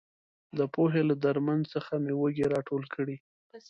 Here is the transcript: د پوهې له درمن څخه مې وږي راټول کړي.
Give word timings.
د 0.57 0.59
پوهې 0.73 1.01
له 1.09 1.15
درمن 1.23 1.59
څخه 1.73 1.93
مې 2.03 2.13
وږي 2.21 2.45
راټول 2.53 2.83
کړي. 2.93 3.15